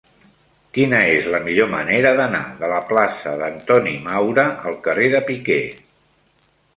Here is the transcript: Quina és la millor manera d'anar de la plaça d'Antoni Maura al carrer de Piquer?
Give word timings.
Quina 0.75 0.99
és 1.17 1.27
la 1.33 1.41
millor 1.47 1.67
manera 1.73 2.13
d'anar 2.19 2.41
de 2.61 2.69
la 2.71 2.79
plaça 2.91 3.33
d'Antoni 3.41 3.93
Maura 4.07 4.47
al 4.71 4.79
carrer 4.89 5.11
de 5.17 5.21
Piquer? 5.29 5.63